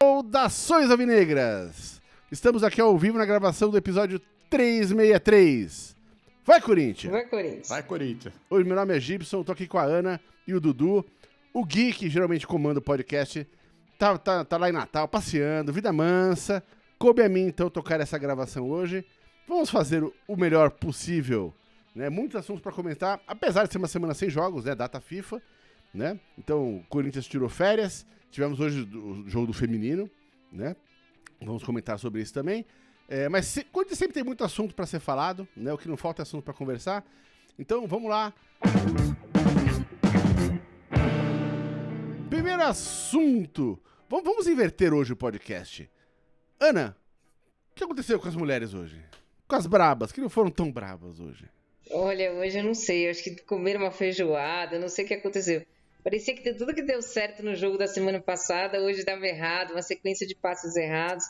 [0.00, 2.00] Saudações alvinegras!
[2.30, 4.20] Estamos aqui ao vivo na gravação do episódio
[4.50, 5.96] 363.
[6.44, 7.12] Vai, Corinthians!
[7.12, 7.68] Vai, Corinthians.
[7.68, 8.34] Vai, Corinthians.
[8.50, 11.04] Oi, meu nome é Gibson, tô aqui com a Ana e o Dudu.
[11.54, 13.46] O Gui, que geralmente comanda o podcast,
[13.98, 16.62] tá, tá, tá lá em Natal, passeando, vida mansa.
[16.98, 19.04] Coube a mim, então, tocar essa gravação hoje.
[19.46, 21.52] Vamos fazer o- o melhor possível,
[21.94, 22.08] né?
[22.08, 24.74] Muitos assuntos para comentar, apesar de ser uma semana sem jogos, né?
[24.74, 25.42] Data FIFA,
[25.92, 26.18] né?
[26.38, 28.06] Então, o Corinthians tirou férias.
[28.30, 30.10] Tivemos hoje o jogo do feminino,
[30.50, 30.74] né?
[31.40, 32.64] Vamos comentar sobre isso também.
[33.08, 35.72] É, mas se, Corinthians sempre tem muito assunto para ser falado, né?
[35.72, 37.04] O que não falta é assunto para conversar.
[37.58, 38.32] Então, vamos lá.
[42.30, 43.78] Primeiro assunto.
[44.08, 45.90] Vamos, vamos inverter hoje o podcast.
[46.58, 46.96] Ana,
[47.70, 49.02] o que aconteceu com as mulheres hoje?
[49.46, 51.46] Com as brabas, que não foram tão brabas hoje.
[51.90, 55.08] Olha, hoje eu não sei, eu acho que comeram uma feijoada, eu não sei o
[55.08, 55.64] que aconteceu.
[56.02, 59.82] Parecia que tudo que deu certo no jogo da semana passada, hoje dava errado, uma
[59.82, 61.24] sequência de passos errados.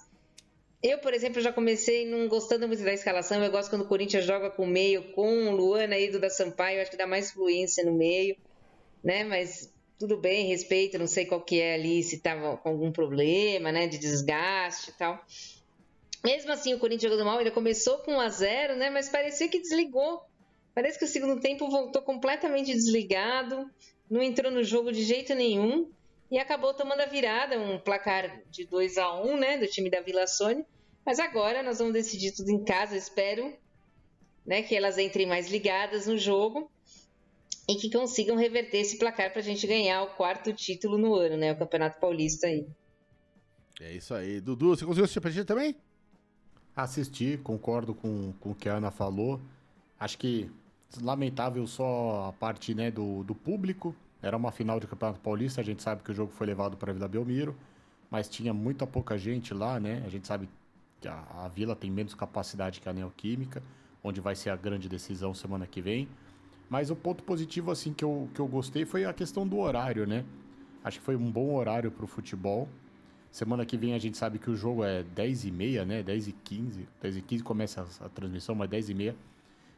[0.83, 3.43] Eu, por exemplo, já comecei não gostando muito da escalação.
[3.43, 6.83] Eu gosto quando o Corinthians joga com o meio, com Luana e Duda Sampaio, eu
[6.83, 8.37] acho que dá mais fluência no meio,
[9.05, 9.25] né?
[9.25, 13.71] Mas tudo bem, respeito, não sei qual que é ali, se tava com algum problema,
[13.71, 15.25] né, de desgaste e tal.
[16.25, 18.91] Mesmo assim, o Corinthians jogando mal, ele começou com 1 a 0 né?
[18.91, 20.21] Mas parecia que desligou.
[20.75, 23.71] Parece que o segundo tempo voltou completamente desligado,
[24.11, 25.91] não entrou no jogo de jeito nenhum
[26.31, 29.59] e acabou tomando a virada, um placar de 2 a 1 né?
[29.59, 30.65] Do time da Vila Sônia.
[31.05, 33.53] Mas agora nós vamos decidir tudo em casa, espero
[34.47, 36.71] né, que elas entrem mais ligadas no jogo
[37.69, 41.37] e que consigam reverter esse placar para a gente ganhar o quarto título no ano,
[41.37, 41.53] né?
[41.53, 42.67] O Campeonato Paulista aí.
[43.81, 44.41] É isso aí.
[44.41, 45.77] Dudu, você conseguiu assistir a partida também?
[46.75, 49.41] Assisti, concordo com, com o que a Ana falou.
[49.99, 50.51] Acho que
[51.01, 53.95] lamentável só a parte né, do, do público.
[54.21, 56.91] Era uma final de Campeonato Paulista, a gente sabe que o jogo foi levado para
[56.91, 57.57] a Vila Belmiro,
[58.11, 60.03] mas tinha muita pouca gente lá, né?
[60.07, 60.49] A gente sabe
[61.01, 63.63] que a, a Vila tem menos capacidade que a Neoquímica,
[64.03, 66.09] onde vai ser a grande decisão semana que vem.
[66.71, 70.07] Mas o ponto positivo assim que eu, que eu gostei foi a questão do horário,
[70.07, 70.25] né?
[70.85, 72.69] Acho que foi um bom horário para o futebol.
[73.31, 76.03] Semana que vem a gente sabe que o jogo é 10 e meia, né?
[76.03, 76.89] 10 e 15.
[77.01, 79.17] 10 e 15 começa a, a transmissão, mas 10 e meia.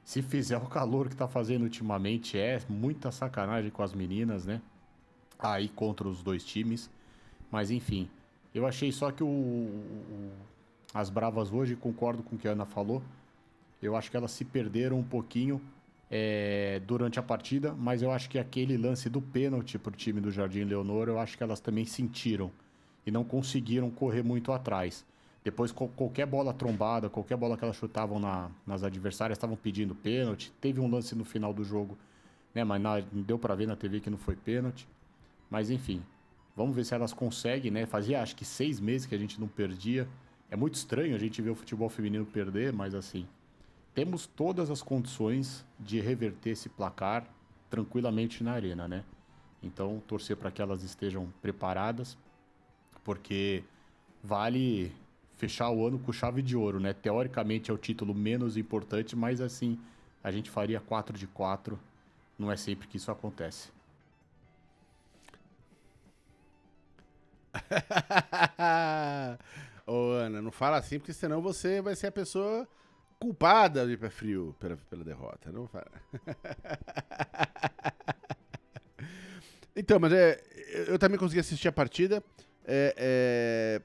[0.05, 4.61] Se fizer o calor que tá fazendo ultimamente, é muita sacanagem com as meninas, né?
[5.39, 6.91] Aí contra os dois times.
[7.51, 8.09] Mas enfim,
[8.55, 10.33] eu achei só que o, o-
[10.93, 13.03] as Bravas hoje, concordo com o que a Ana falou.
[13.83, 15.61] Eu acho que elas se perderam um pouquinho
[16.11, 20.31] é, durante a partida, mas eu acho que aquele lance do pênalti pro time do
[20.31, 22.51] Jardim Leonor, eu acho que elas também sentiram
[23.07, 25.05] e não conseguiram correr muito atrás.
[25.45, 30.51] Depois, qualquer bola trombada, qualquer bola que elas chutavam na- nas adversárias, estavam pedindo pênalti.
[30.59, 31.99] Teve um lance no final do jogo,
[32.55, 32.65] né?
[32.65, 34.89] Mas na- deu pra ver na TV que não foi pênalti.
[35.51, 36.03] Mas enfim,
[36.57, 37.85] vamos ver se elas conseguem, né?
[37.85, 40.09] Fazia acho que seis meses que a gente não perdia.
[40.51, 43.27] É muito estranho a gente ver o futebol feminino perder, mas assim,
[43.95, 47.27] temos todas as condições de reverter esse placar
[47.69, 49.05] tranquilamente na arena, né?
[49.63, 52.17] Então, torcer para que elas estejam preparadas,
[53.03, 53.63] porque
[54.23, 54.93] vale
[55.37, 56.93] fechar o ano com chave de ouro, né?
[56.93, 59.79] Teoricamente é o título menos importante, mas assim,
[60.23, 61.79] a gente faria 4 de 4.
[62.39, 63.71] Não é sempre que isso acontece.
[69.87, 72.67] Ô, Ana, não fala assim, porque senão você vai ser a pessoa
[73.19, 75.53] culpada de pé frio pela, pela derrota.
[75.53, 75.87] Não fala.
[79.77, 80.43] então, mas é,
[80.89, 82.23] eu também consegui assistir a partida.
[82.67, 83.83] É, é,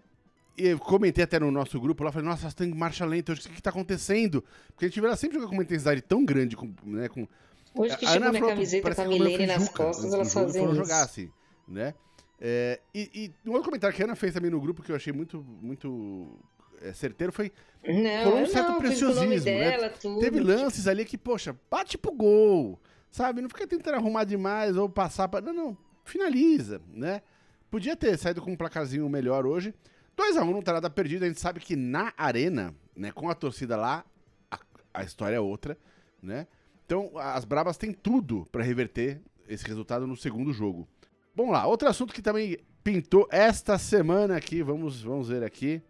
[0.68, 3.42] eu comentei até no nosso grupo lá, falei, nossa, elas estão em marcha lenta, hoje
[3.48, 4.44] o que está acontecendo?
[4.68, 7.28] Porque a gente ela sempre jogar com uma intensidade tão grande, com, né, com
[7.76, 10.34] Hoje que a chegou minha falou, camiseta com a Milene nas costas, antes do elas
[10.34, 10.76] jogo e fazem isso.
[10.76, 11.32] jogar, assim,
[11.68, 11.94] né?
[12.42, 14.96] É, e, e um outro comentário que a Ana fez também no grupo que eu
[14.96, 16.40] achei muito, muito
[16.82, 17.52] é, certeiro foi
[17.86, 19.72] Não, Rolou um certo não, preciosismo, né?
[19.72, 20.20] dela, tudo.
[20.20, 22.80] Teve lances ali que, poxa, bate pro gol,
[23.12, 23.42] sabe?
[23.42, 25.42] Não fica tentando arrumar demais ou passar pra.
[25.42, 27.22] Não, não, finaliza, né?
[27.70, 29.74] Podia ter saído com um placarzinho melhor hoje.
[30.20, 31.24] 2x1 não tá nada perdido.
[31.24, 34.06] A gente sabe que na arena, né, com a torcida lá,
[34.52, 34.60] a,
[34.94, 35.78] a história é outra,
[36.22, 36.48] né?
[36.86, 40.88] Então, as Brabas têm tudo pra reverter esse resultado no segundo jogo.
[41.36, 45.82] Vamos lá, outro assunto que também pintou esta semana aqui, vamos, vamos ver aqui,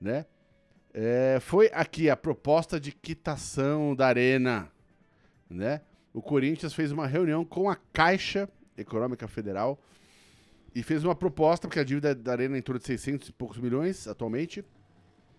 [0.00, 0.26] né?
[0.92, 4.70] É, foi aqui a proposta de quitação da arena,
[5.50, 5.80] né?
[6.12, 9.80] O Corinthians fez uma reunião com a Caixa Econômica Federal
[10.74, 13.32] e fez uma proposta, porque a dívida da arena é em torno de 600 e
[13.32, 14.64] poucos milhões atualmente.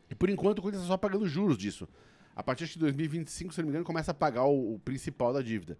[0.09, 1.87] E por enquanto o Corinthians está só pagando juros disso.
[2.35, 5.41] a partir de 2025, se não me engano, começa a pagar o, o principal da
[5.41, 5.77] dívida.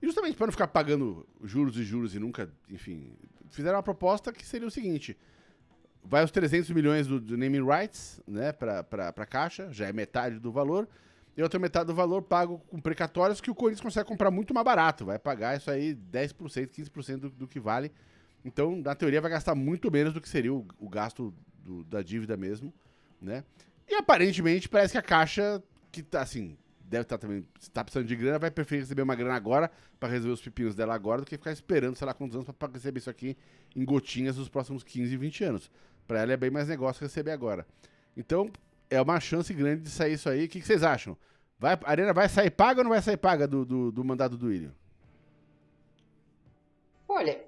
[0.00, 3.12] E justamente para não ficar pagando juros e juros e nunca, enfim,
[3.50, 5.16] fizeram uma proposta que seria o seguinte:
[6.02, 8.84] vai os 300 milhões do, do naming rights, né, para
[9.16, 10.88] a Caixa, já é metade do valor,
[11.36, 14.64] e outra metade do valor pago com precatórios que o Corinthians consegue comprar muito mais
[14.64, 16.34] barato, vai pagar isso aí 10%,
[16.68, 17.90] 15% do, do que vale.
[18.44, 21.32] Então, na teoria, vai gastar muito menos do que seria o, o gasto
[21.64, 22.72] do, da dívida mesmo,
[23.20, 23.42] né?
[23.88, 27.82] E aparentemente parece que a Caixa, que tá assim, deve estar tá também, se tá
[27.82, 31.22] precisando de grana, vai preferir receber uma grana agora para resolver os pepinos dela agora
[31.22, 33.36] do que ficar esperando, sei lá quantos anos para receber isso aqui
[33.74, 35.70] em gotinhas nos próximos 15, 20 anos.
[36.06, 37.66] Para ela é bem mais negócio receber agora.
[38.16, 38.50] Então,
[38.90, 40.44] é uma chance grande de sair isso aí.
[40.44, 41.16] O que, que vocês acham?
[41.58, 44.36] Vai, a Arena vai sair paga ou não vai sair paga do, do, do mandado
[44.36, 44.72] do William?
[47.08, 47.42] Olha,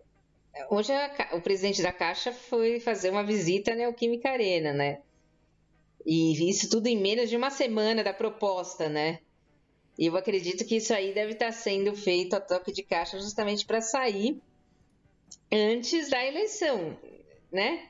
[0.71, 5.01] hoje a, o presidente da Caixa foi fazer uma visita na Neoquímica Arena, né?
[6.05, 9.21] E isso tudo em menos de uma semana da proposta, né?
[9.99, 13.65] E eu acredito que isso aí deve estar sendo feito a toque de caixa justamente
[13.65, 14.41] para sair
[15.51, 16.97] antes da eleição,
[17.51, 17.89] né?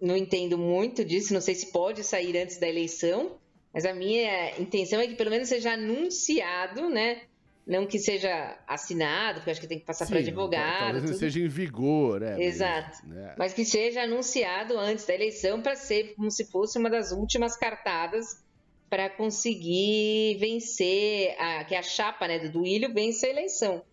[0.00, 3.38] Não entendo muito disso, não sei se pode sair antes da eleição,
[3.72, 7.22] mas a minha intenção é que pelo menos seja anunciado, né?
[7.70, 10.94] Não que seja assinado, porque acho que tem que passar para advogado.
[10.94, 12.42] Talvez não seja em vigor, né?
[12.42, 12.98] Exato.
[13.04, 13.34] Mas, né?
[13.38, 17.56] mas que seja anunciado antes da eleição para ser como se fosse uma das últimas
[17.56, 18.42] cartadas
[18.88, 23.84] para conseguir vencer, a, que a chapa né, do Duílio vence a eleição.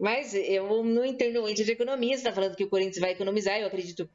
[0.00, 3.60] Mas eu não entendo muito de economia, você está falando que o Corinthians vai economizar,
[3.60, 4.08] eu acredito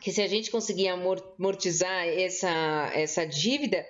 [0.00, 3.84] que se a gente conseguir amortizar essa, essa dívida,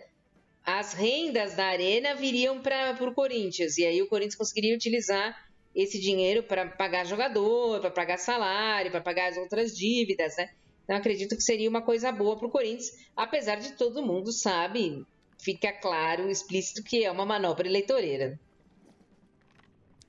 [0.70, 5.34] as rendas da arena viriam para o Corinthians, e aí o Corinthians conseguiria utilizar
[5.74, 10.50] esse dinheiro para pagar jogador, para pagar salário, para pagar as outras dívidas, né?
[10.84, 15.06] Então acredito que seria uma coisa boa para o Corinthians, apesar de todo mundo sabe,
[15.42, 18.38] fica claro, explícito que é uma manobra eleitoreira.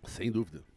[0.05, 0.68] Sem dúvida.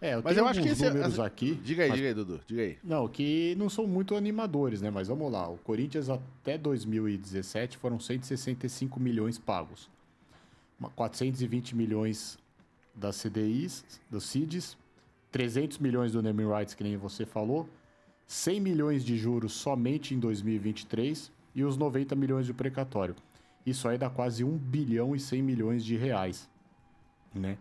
[0.00, 1.54] É, eu mas eu acho que esse números aqui.
[1.56, 1.98] Diga aí, mas...
[1.98, 2.78] diga aí, Dudu, diga aí.
[2.84, 4.90] Não, que não são muito animadores, né?
[4.90, 5.48] Mas vamos lá.
[5.48, 9.90] O Corinthians até 2017 foram 165 milhões pagos.
[10.94, 12.38] 420 milhões
[12.94, 14.76] das CDIs, dos CIDs,
[15.32, 17.68] 300 milhões do naming rights, que nem você falou,
[18.26, 23.16] 100 milhões de juros somente em 2023 e os 90 milhões de precatório.
[23.66, 26.48] Isso aí dá quase 1 bilhão e 100 milhões de reais,
[27.34, 27.58] né?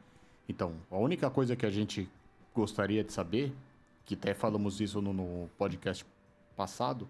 [0.47, 2.07] Então, a única coisa que a gente
[2.57, 3.53] gostaria de saber,
[4.03, 6.03] que até falamos isso no, no podcast
[6.55, 7.07] passado,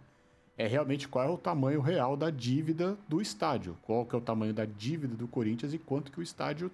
[0.58, 3.78] é realmente qual é o tamanho real da dívida do estádio.
[3.84, 6.70] Qual que é o tamanho da dívida do Corinthians e quanto que o estádio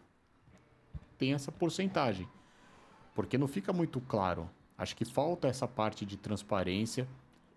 [1.18, 2.28] tem essa porcentagem.
[3.14, 4.50] Porque não fica muito claro.
[4.76, 7.08] Acho que falta essa parte de transparência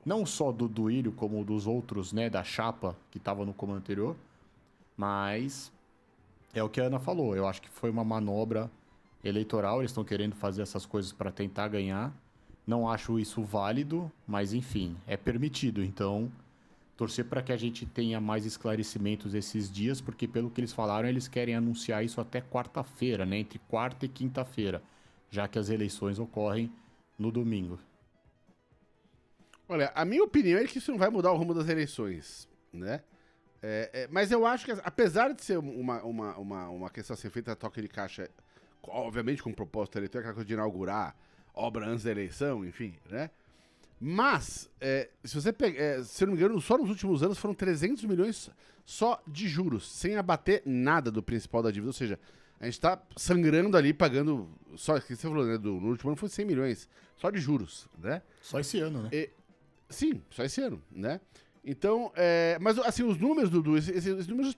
[0.05, 4.15] não só do Duílio, como dos outros, né, da chapa que estava no comando anterior,
[4.97, 5.73] mas
[6.55, 7.35] é o que a Ana falou.
[7.35, 8.71] Eu acho que foi uma manobra
[9.27, 12.13] eleitoral, eles estão querendo fazer essas coisas para tentar ganhar.
[12.67, 15.83] Não acho isso válido, mas enfim, é permitido.
[15.83, 16.31] Então,
[16.97, 21.09] torcer para que a gente tenha mais esclarecimentos esses dias, porque pelo que eles falaram,
[21.09, 24.83] eles querem anunciar isso até quarta-feira, né, entre quarta e quinta-feira,
[25.31, 26.73] já que as eleições ocorrem
[27.19, 27.79] no domingo.
[29.69, 33.03] Olha, a minha opinião é que isso não vai mudar o rumo das eleições, né?
[33.63, 37.17] É, é, mas eu acho que, apesar de ser uma, uma, uma, uma questão a
[37.17, 38.31] ser feita a toque de caixa,
[38.89, 41.17] obviamente com propósito eleitoral, aquela coisa de inaugurar
[41.55, 43.31] obra antes da eleição, enfim, né?
[43.99, 47.39] Mas, é, se você pegar, é, se eu não me engano, só nos últimos anos
[47.39, 48.51] foram 300 milhões
[48.85, 51.89] só de juros, sem abater nada do principal da dívida.
[51.89, 52.21] Ou seja,
[52.61, 54.49] a gente tá sangrando ali, pagando.
[54.77, 55.57] Só que você falou, né?
[55.57, 58.21] Do, no último ano foi 100 milhões, só de juros, né?
[58.43, 59.09] Só esse ano, né?
[59.13, 59.31] E,
[59.89, 61.21] Sim, só esse ano, né?
[61.65, 64.57] Então, é, mas assim, os números, Dudu, esses, esses números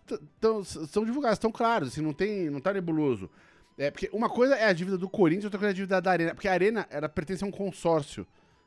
[0.91, 3.31] são divulgados, estão claros, assim, não, tem, não tá nebuloso.
[3.79, 6.11] É, porque uma coisa é a dívida do Corinthians, outra coisa é a dívida da
[6.11, 8.27] Arena, porque a Arena ela pertence a um consórcio,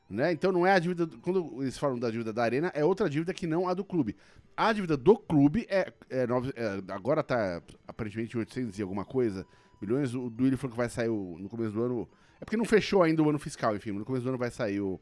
[0.09, 0.31] né?
[0.31, 3.33] Então não é a dívida, quando eles falam da dívida da Arena, é outra dívida
[3.33, 4.15] que não a do clube.
[4.55, 6.23] A dívida do clube é, é,
[6.55, 9.45] é agora tá aparentemente 800 e alguma coisa
[9.81, 12.55] milhões, o do Willi falou que vai sair o, no começo do ano, é porque
[12.55, 14.99] não fechou ainda o ano fiscal, enfim, no começo do ano vai sair o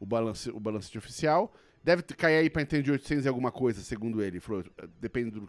[0.00, 1.52] o balance, o oficial.
[1.82, 4.40] Deve cair aí para entender de 800 e alguma coisa, segundo ele.
[4.40, 4.64] Falou,
[5.00, 5.48] depende do,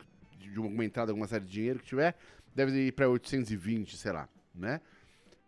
[0.51, 2.15] de uma entrada, alguma série de dinheiro que tiver,
[2.53, 4.81] deve ir para 820, sei lá, né?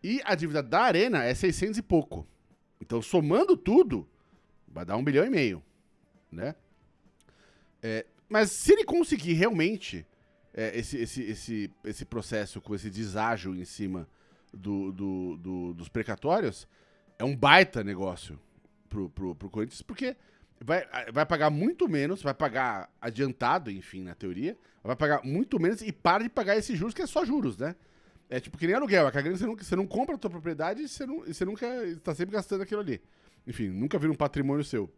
[0.03, 2.27] E a dívida da Arena é 600 e pouco.
[2.81, 4.07] Então, somando tudo,
[4.67, 5.63] vai dar um bilhão e meio,
[6.31, 6.55] né?
[7.81, 10.05] É, mas se ele conseguir realmente
[10.53, 14.07] é, esse, esse, esse, esse processo com esse deságio em cima
[14.53, 16.67] do, do, do, dos precatórios,
[17.17, 18.39] é um baita negócio
[18.89, 20.15] pro, pro, pro Corinthians, porque
[20.59, 25.81] vai, vai pagar muito menos, vai pagar adiantado, enfim, na teoria, vai pagar muito menos
[25.81, 27.75] e para de pagar esses juros, que é só juros, né?
[28.29, 30.81] É tipo que nem aluguel, é que você, nunca, você não compra a tua propriedade
[30.81, 33.01] e você, não, você nunca está sempre gastando aquilo ali.
[33.45, 34.91] Enfim, nunca vira um patrimônio seu.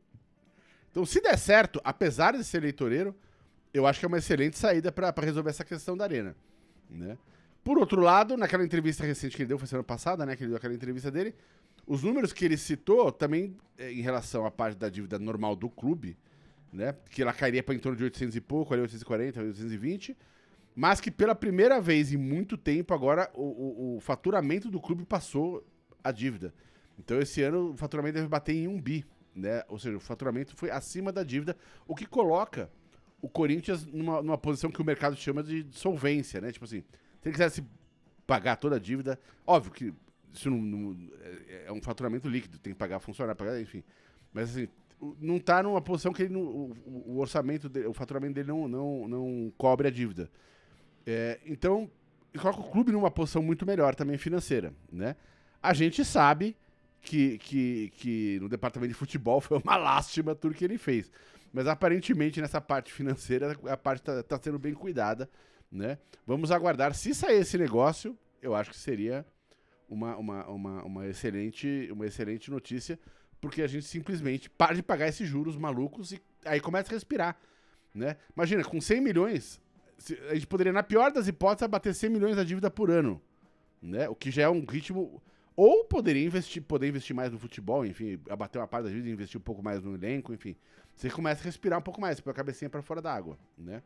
[0.90, 3.16] Então, se der certo, apesar de ser eleitoreiro,
[3.72, 6.36] eu acho que é uma excelente saída para resolver essa questão da arena,
[6.90, 7.18] né?
[7.64, 10.50] Por outro lado, naquela entrevista recente que ele deu, foi semana passada, né, que ele
[10.50, 11.36] deu aquela entrevista dele,
[11.90, 15.68] os números que ele citou também é, em relação à parte da dívida normal do
[15.68, 16.16] clube,
[16.72, 16.96] né?
[17.10, 20.16] Que ela cairia para em torno de 800 e pouco, ali 840, 820,
[20.76, 25.04] mas que pela primeira vez em muito tempo agora o, o, o faturamento do clube
[25.04, 25.66] passou
[26.04, 26.54] a dívida.
[27.00, 29.04] Então esse ano o faturamento deve bater em um bi,
[29.34, 29.64] né?
[29.68, 32.70] Ou seja, o faturamento foi acima da dívida, o que coloca
[33.20, 36.52] o Corinthians numa, numa posição que o mercado chama de solvência, né?
[36.52, 36.82] Tipo assim,
[37.20, 37.66] se ele quisesse
[38.28, 39.94] pagar toda a dívida, óbvio que
[40.34, 43.84] isso não, não, é, é um faturamento líquido, tem que pagar funcionário, pagar, enfim.
[44.34, 44.68] Mas assim,
[45.20, 49.08] não está numa posição que ele, o, o, orçamento, dele, o faturamento dele não, não,
[49.08, 50.30] não cobre a dívida.
[51.06, 51.90] É, então,
[52.38, 55.16] coloca o clube numa posição muito melhor também financeira, né?
[55.62, 56.56] A gente sabe
[57.02, 61.12] que, que, que no departamento de futebol foi uma lástima tudo que ele fez.
[61.52, 65.30] Mas aparentemente nessa parte financeira a parte está tá sendo bem cuidada,
[65.72, 65.98] né?
[66.26, 66.94] Vamos aguardar.
[66.94, 69.26] Se sair esse negócio, eu acho que seria
[69.90, 73.00] uma, uma, uma, uma, excelente, uma excelente notícia,
[73.42, 77.38] porque a gente simplesmente para de pagar esses juros malucos e aí começa a respirar.
[77.94, 78.18] Né?
[78.36, 79.60] Imagina, com 100 milhões,
[80.30, 83.22] a gente poderia, na pior das hipóteses, abater 100 milhões da dívida por ano.
[83.82, 84.08] Né?
[84.08, 85.22] O que já é um ritmo.
[85.56, 89.38] Ou poderia investir, poder investir mais no futebol, enfim, abater uma parte da dívida, investir
[89.38, 90.56] um pouco mais no elenco, enfim.
[90.96, 93.82] Você começa a respirar um pouco mais, põe a cabecinha para fora da água, né?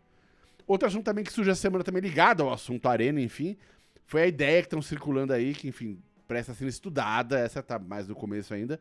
[0.68, 3.58] Outro assunto também que surgiu essa semana também ligado ao assunto Arena, enfim,
[4.06, 8.08] foi a ideia que estão circulando aí, que, enfim, presta sendo estudada, essa tá mais
[8.08, 8.80] no começo ainda,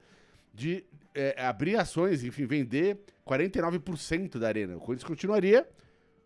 [0.52, 4.76] de é, abrir ações, enfim, vender 49% da Arena.
[4.76, 5.68] O Corinthians continuaria,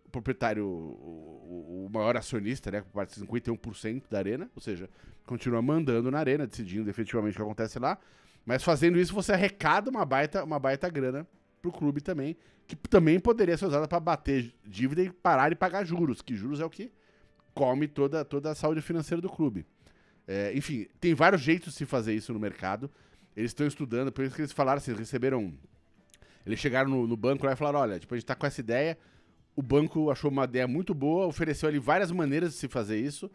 [0.05, 4.89] o proprietário, o, o maior acionista, né, com parte de 51% da Arena, ou seja,
[5.25, 7.99] continua mandando na Arena, decidindo efetivamente o que acontece lá,
[8.45, 11.27] mas fazendo isso você arrecada uma baita, uma baita grana
[11.61, 12.37] pro clube também,
[12.67, 16.61] que também poderia ser usada para bater dívida e parar de pagar juros, que juros
[16.61, 16.93] é o que
[17.57, 19.65] come toda, toda a saúde financeira do clube.
[20.29, 22.91] É, enfim, tem vários jeitos de se fazer isso no mercado.
[23.35, 25.55] Eles estão estudando, por isso que eles falaram eles receberam.
[26.45, 28.61] Eles chegaram no, no banco lá e falaram: olha, tipo, a gente tá com essa
[28.61, 28.99] ideia.
[29.57, 33.31] O banco achou uma ideia muito boa, ofereceu ali várias maneiras de se fazer isso.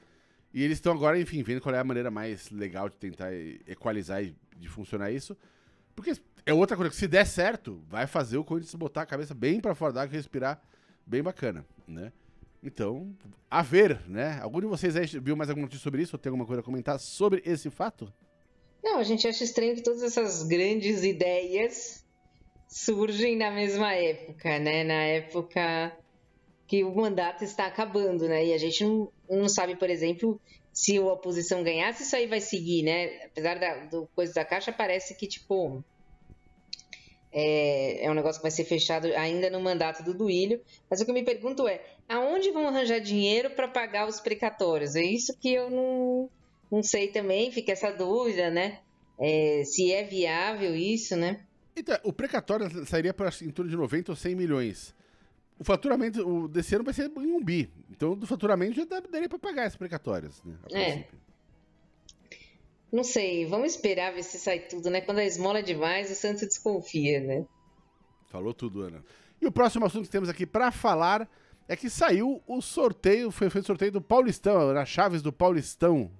[0.53, 3.33] E eles estão agora, enfim, vendo qual é a maneira mais legal de tentar
[3.67, 5.35] equalizar e de funcionar isso.
[5.95, 6.13] Porque
[6.45, 9.59] é outra coisa que se der certo, vai fazer o Corinthians botar a cabeça bem
[9.59, 10.61] para fora d'água e respirar
[11.07, 12.11] bem bacana, né?
[12.63, 13.15] Então,
[13.49, 14.39] a ver, né?
[14.41, 16.63] Algum de vocês aí viu mais alguma notícia sobre isso ou tem alguma coisa a
[16.63, 18.13] comentar sobre esse fato?
[18.83, 22.05] Não, a gente acha estranho que todas essas grandes ideias
[22.67, 24.83] surgem na mesma época, né?
[24.83, 25.97] Na época
[26.67, 28.45] que o mandato está acabando, né?
[28.45, 30.39] E a gente não, não sabe, por exemplo,
[30.71, 33.25] se a oposição ganhasse, isso aí vai seguir, né?
[33.25, 35.83] Apesar da, do coisa da Caixa, parece que, tipo,
[37.31, 40.61] é, é, um negócio que vai ser fechado ainda no mandato do Duílio.
[40.89, 44.95] Mas o que eu me pergunto é: aonde vão arranjar dinheiro para pagar os precatórios?
[44.95, 46.29] É isso que eu não,
[46.71, 48.79] não sei também, fica essa dúvida, né?
[49.19, 51.41] É, se é viável isso, né?
[51.75, 54.93] Então, o precatório sairia para em torno de 90 ou 100 milhões.
[55.57, 57.71] O faturamento desse ano vai ser em um bi.
[57.89, 60.55] Então, do faturamento já daria para pagar esses precatórios, né?
[60.73, 61.03] É.
[62.91, 64.99] Não sei, vamos esperar ver se sai tudo, né?
[64.99, 67.45] Quando a esmola é demais, o Santos desconfia, né?
[68.27, 69.03] Falou tudo, Ana.
[69.41, 71.29] E o próximo assunto que temos aqui para falar
[71.67, 76.11] é que saiu o sorteio, foi feito o sorteio do Paulistão, nas chaves do Paulistão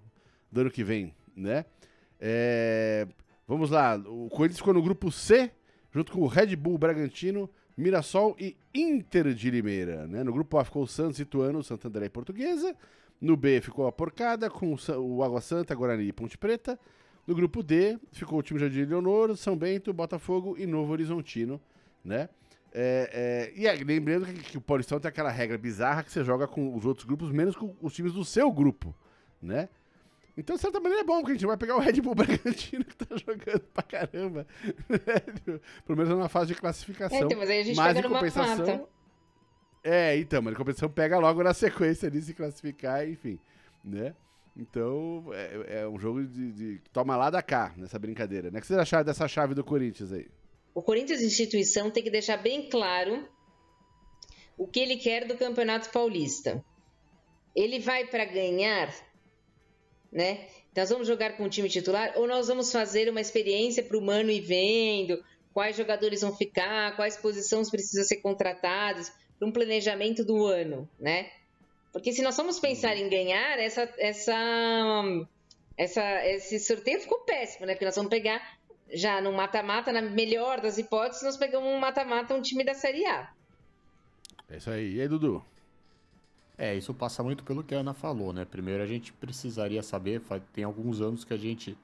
[0.50, 1.66] do ano que vem, né?
[2.20, 3.06] É...
[3.46, 5.52] Vamos lá, o Corinthians ficou no grupo C,
[5.92, 10.24] junto com o Red Bull Bragantino, Mirassol e Inter de Limeira, né?
[10.24, 12.76] No grupo A ficou o Santos, Ituano, Santander e Portuguesa.
[13.22, 16.80] No B ficou a Porcada com o Água Santa, Guarani e Ponte Preta.
[17.28, 21.62] No grupo D ficou o time Jardim Leonor, São Bento, Botafogo e Novo Horizontino,
[22.04, 22.30] né?
[22.74, 26.24] É, é, e é, lembrando que, que, o Paulistão tem aquela regra bizarra que você
[26.24, 28.96] joga com os outros grupos, menos com os times do seu grupo,
[29.42, 29.70] né?
[30.38, 32.86] Então, de certa maneira, é bom, porque a gente vai pegar o Red Bull Bragantino
[32.86, 34.48] que tá jogando pra caramba.
[34.90, 35.60] Né?
[35.86, 37.18] Pelo menos na fase de classificação.
[37.18, 38.88] É, então, mas aí a gente mas pega em compensação, mata.
[39.84, 43.40] É, então, mas a competição pega logo na sequência de se classificar, enfim,
[43.84, 44.14] né?
[44.56, 48.60] Então, é, é um jogo de, de, toma lá da cá, nessa brincadeira, né?
[48.60, 50.28] O que vocês acharam dessa chave do Corinthians aí?
[50.74, 53.28] O Corinthians, instituição, tem que deixar bem claro
[54.58, 56.64] o que ele quer do Campeonato Paulista.
[57.56, 58.94] Ele vai para ganhar,
[60.12, 60.48] né?
[60.76, 64.02] Nós vamos jogar com o time titular ou nós vamos fazer uma experiência para o
[64.02, 65.22] Mano ir vendo,
[65.54, 69.12] quais jogadores vão ficar, quais posições precisam ser contratadas,
[69.42, 71.32] para um planejamento do ano, né?
[71.92, 75.04] Porque se nós formos pensar em ganhar, essa, essa,
[75.76, 77.74] essa, esse sorteio ficou péssimo, né?
[77.74, 78.40] Porque nós vamos pegar
[78.94, 83.04] já no mata-mata, na melhor das hipóteses, nós pegamos um mata-mata, um time da Série
[83.08, 83.34] A.
[84.48, 84.98] É isso aí.
[84.98, 85.44] E aí, Dudu?
[86.56, 88.46] É, isso passa muito pelo que a Ana falou, né?
[88.46, 90.22] Primeiro a gente precisaria saber,
[90.54, 91.76] tem alguns anos que a gente.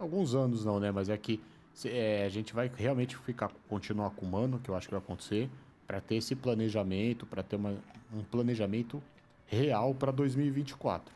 [0.00, 0.90] Alguns anos não, né?
[0.90, 1.40] Mas é que
[1.84, 5.00] é, a gente vai realmente ficar, continuar com o Mano, que eu acho que vai
[5.00, 5.48] acontecer,
[5.92, 7.74] para ter esse planejamento, para ter uma,
[8.14, 9.02] um planejamento
[9.46, 11.14] real para 2024.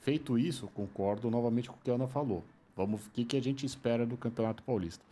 [0.00, 2.44] Feito isso, concordo novamente com o que a Ana falou.
[2.76, 5.02] Vamos, o que, que a gente espera do Campeonato Paulista?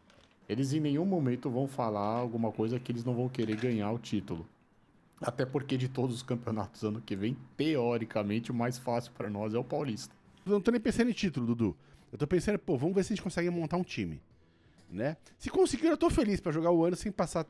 [0.46, 3.99] Eles em nenhum momento vão falar alguma coisa que eles não vão querer ganhar o
[3.99, 4.46] título.
[5.22, 9.54] Até porque de todos os campeonatos ano que vem, teoricamente, o mais fácil para nós
[9.54, 10.14] é o Paulista.
[10.44, 11.75] Eu não tô nem pensando em título, Dudu.
[12.12, 14.20] Eu tô pensando, pô, vamos ver se a gente consegue montar um time.
[14.90, 15.16] Né?
[15.38, 17.46] Se conseguir, eu tô feliz para jogar o ano sem passar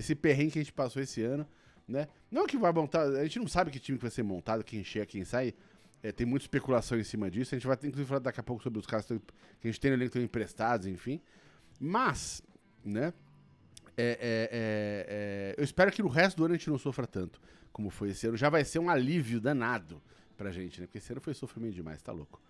[0.00, 1.46] esse perrengue que a gente passou esse ano.
[1.86, 2.08] Né?
[2.30, 4.82] Não que vai montar, a gente não sabe que time que vai ser montado, quem
[4.84, 5.54] chega, quem sai.
[6.02, 7.54] É, tem muita especulação em cima disso.
[7.54, 9.78] A gente vai ter, inclusive, falar daqui a pouco sobre os caras que a gente
[9.78, 11.20] tem no elenco que emprestados, enfim.
[11.78, 12.42] Mas,
[12.84, 13.12] né?
[13.96, 17.06] É, é, é, é, eu espero que no resto do ano a gente não sofra
[17.06, 17.38] tanto
[17.72, 18.36] como foi esse ano.
[18.36, 20.00] Já vai ser um alívio danado
[20.36, 20.86] pra gente, né?
[20.86, 22.40] Porque esse ano foi sofrimento demais, tá louco.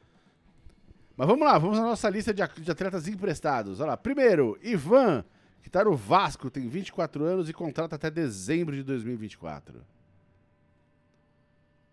[1.17, 3.81] Mas vamos lá, vamos na nossa lista de atletas emprestados.
[3.81, 3.97] Olha lá.
[3.97, 5.25] Primeiro, Ivan,
[5.63, 9.85] que tá no Vasco, tem 24 anos e contrata até dezembro de 2024.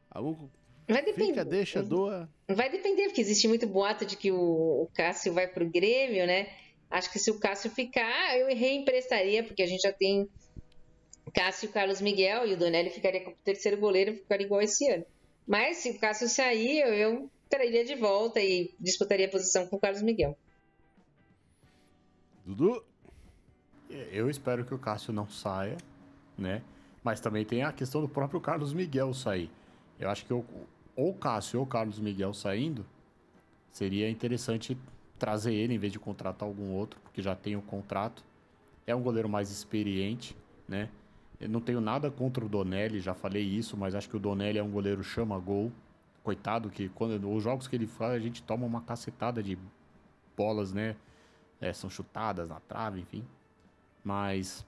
[0.09, 0.47] Algum.
[0.87, 1.27] Vai depender.
[1.27, 2.29] Fica, deixa, doa.
[2.47, 6.49] Vai depender, porque existe muito boato de que o, o Cássio vai pro Grêmio, né?
[6.89, 10.29] Acho que se o Cássio ficar, eu reemprestaria, porque a gente já tem
[11.37, 14.89] Cássio e Carlos Miguel, e o Donelli ficaria com o terceiro goleiro, ficaria igual esse
[14.89, 15.05] ano.
[15.45, 19.75] Mas se o Cássio sair, eu, eu traria de volta e disputaria a posição com
[19.75, 20.35] o Carlos Miguel.
[22.43, 22.83] Dudu?
[23.89, 25.77] Eu espero que o Cássio não saia,
[26.37, 26.61] né?
[27.03, 29.49] Mas também tem a questão do próprio Carlos Miguel sair.
[29.99, 30.45] Eu acho que ou
[30.95, 32.85] o Cássio ou o Carlos Miguel saindo,
[33.71, 34.77] seria interessante
[35.17, 38.23] trazer ele em vez de contratar algum outro, porque já tem o contrato.
[38.85, 40.35] É um goleiro mais experiente,
[40.67, 40.89] né?
[41.39, 44.57] Eu não tenho nada contra o Donelli, já falei isso, mas acho que o Donelli
[44.57, 45.71] é um goleiro chama gol.
[46.23, 49.57] Coitado que quando os jogos que ele faz, a gente toma uma cacetada de
[50.35, 50.95] bolas, né?
[51.61, 53.23] É, são chutadas na trave, enfim.
[54.07, 54.65] Mas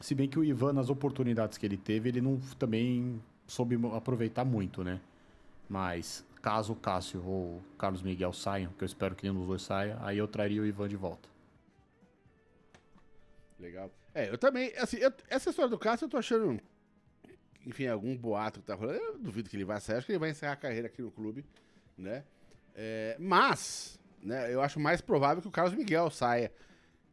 [0.00, 4.44] se bem que o Ivan nas oportunidades que ele teve, ele não também soube aproveitar
[4.44, 5.00] muito, né?
[5.68, 9.48] Mas caso o Cássio ou o Carlos Miguel saiam, que eu espero que nenhum dos
[9.48, 11.28] dois saia, aí eu traria o Ivan de volta.
[13.58, 13.90] Legal.
[14.14, 16.60] É, eu também, assim, eu, essa história do Cássio eu tô achando,
[17.66, 20.18] enfim, algum boato que tá rolando, eu duvido que ele vai sair, acho que ele
[20.20, 21.44] vai encerrar a carreira aqui no clube,
[21.98, 22.22] né?
[22.76, 26.52] É, mas, né, eu acho mais provável que o Carlos Miguel saia,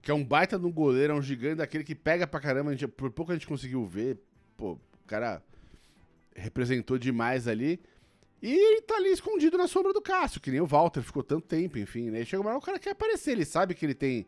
[0.01, 2.87] que é um baita um goleiro, é um gigante daquele que pega pra caramba, gente,
[2.87, 4.17] por pouco a gente conseguiu ver,
[4.55, 5.43] pô, o cara
[6.35, 7.79] representou demais ali,
[8.41, 11.47] e ele tá ali escondido na sombra do Cássio, que nem o Walter ficou tanto
[11.47, 12.23] tempo, enfim, né?
[12.23, 14.27] Chega uma hora o cara quer aparecer, ele sabe que ele tem,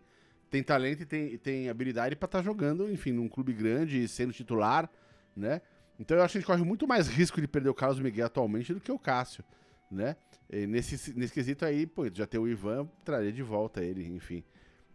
[0.49, 4.33] tem talento e tem, tem habilidade para estar tá jogando, enfim, num clube grande, sendo
[4.33, 4.89] titular,
[5.35, 5.61] né?
[5.99, 8.25] Então eu acho que a gente corre muito mais risco de perder o Carlos Miguel
[8.25, 9.43] atualmente do que o Cássio,
[9.91, 10.15] né?
[10.49, 14.43] E nesse, nesse quesito aí, pô, já ter o Ivan, traria de volta ele, enfim,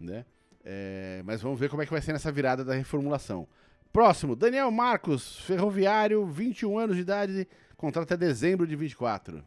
[0.00, 0.24] né?
[0.64, 3.46] É, mas vamos ver como é que vai ser nessa virada da reformulação.
[3.92, 7.46] Próximo, Daniel Marcos, ferroviário, 21 anos de idade,
[7.84, 9.44] Contrato até dezembro de 24.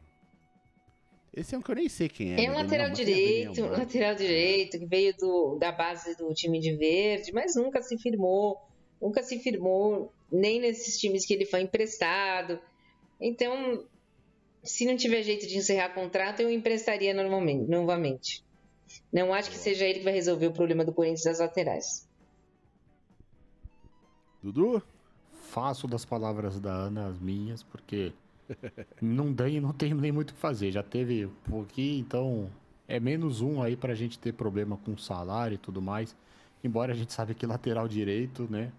[1.34, 2.46] Esse é um que eu nem sei quem é.
[2.46, 2.64] É um né?
[2.64, 7.56] lateral direito, um lateral direito, que veio do, da base do time de verde, mas
[7.56, 8.60] nunca se firmou,
[9.02, 12.60] nunca se firmou nem nesses times que ele foi emprestado.
[13.20, 13.86] Então,
[14.64, 18.44] se não tiver jeito de encerrar contrato, eu emprestaria normalmente, novamente.
[19.12, 22.08] Não acho que seja ele que vai resolver o problema do Corinthians das laterais.
[24.42, 24.82] Dudu?
[25.50, 28.14] Faço das palavras da Ana as minhas, porque
[29.02, 30.72] não tem, não tem nem muito o que fazer.
[30.72, 32.50] Já teve um pouquinho, então
[32.88, 36.16] é menos um aí pra gente ter problema com salário e tudo mais.
[36.64, 38.72] Embora a gente sabe que lateral direito, né?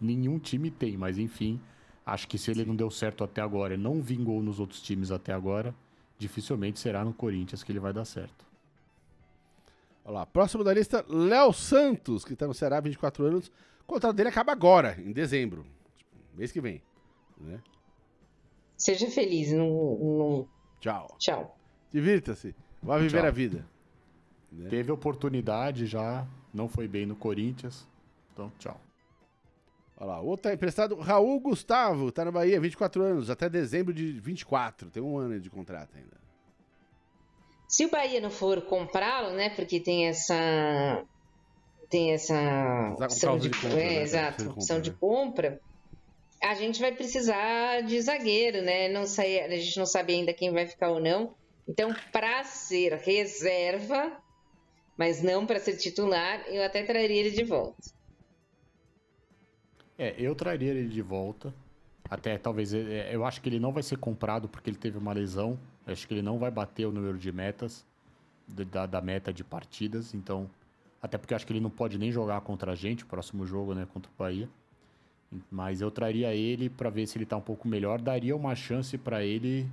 [0.00, 1.60] Nenhum time tem, mas enfim,
[2.06, 5.10] acho que se ele não deu certo até agora e não vingou nos outros times
[5.10, 5.74] até agora,
[6.16, 8.47] dificilmente será no Corinthians que ele vai dar certo.
[10.08, 13.48] Olha lá, próximo da lista, Léo Santos, que tá no Ceará, 24 anos.
[13.82, 15.66] O contrato dele acaba agora, em dezembro,
[16.34, 16.82] mês que vem,
[17.38, 17.60] né?
[18.74, 19.52] Seja feliz.
[19.52, 20.48] Não,
[20.80, 21.14] Tchau.
[21.18, 21.58] Tchau.
[21.92, 22.54] Divirta-se.
[22.82, 23.26] Vá viver Tchau.
[23.26, 23.66] a vida.
[24.50, 24.70] Né?
[24.70, 27.86] Teve oportunidade já, não foi bem no Corinthians.
[28.32, 28.80] Então, tchau.
[29.94, 34.12] Olha lá, outro tá emprestado, Raul Gustavo, tá na Bahia, 24 anos, até dezembro de
[34.12, 34.88] 24.
[34.88, 36.27] Tem um ano de contrato ainda.
[37.68, 39.50] Se o Bahia não for comprá-lo, né?
[39.50, 41.04] Porque tem essa
[41.90, 44.02] tem essa opção de, de, compra, é, né?
[44.02, 45.60] exato, de opção de compra,
[46.42, 48.88] a gente vai precisar de zagueiro, né?
[48.88, 51.34] Não sei, a gente não sabe ainda quem vai ficar ou não.
[51.66, 54.12] Então, para ser reserva,
[54.96, 57.90] mas não para ser titular, eu até traria ele de volta.
[59.98, 61.52] É, eu traria ele de volta.
[62.08, 62.72] Até talvez.
[62.72, 65.58] É, eu acho que ele não vai ser comprado porque ele teve uma lesão.
[65.88, 67.84] Eu acho que ele não vai bater o número de metas
[68.46, 70.14] da, da meta de partidas.
[70.14, 70.48] Então,
[71.02, 73.74] até porque acho que ele não pode nem jogar contra a gente, o próximo jogo,
[73.74, 74.48] né, contra o Bahia.
[75.50, 78.00] Mas eu traria ele para ver se ele tá um pouco melhor.
[78.00, 79.66] Daria uma chance para ele,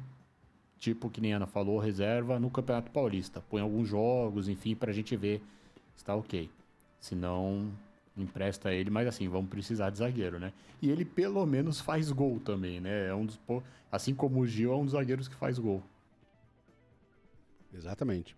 [0.79, 3.41] tipo que nem a Ana falou, reserva no Campeonato Paulista.
[3.49, 5.41] Põe alguns jogos, enfim, pra gente ver
[5.95, 6.49] se tá ok.
[6.99, 7.71] Se não,
[8.17, 10.53] empresta ele, mas assim, vamos precisar de zagueiro, né?
[10.81, 13.07] E ele pelo menos faz gol também, né?
[13.07, 13.39] É um dos,
[13.91, 15.83] assim como o Gil, é um dos zagueiros que faz gol.
[17.75, 18.35] Exatamente.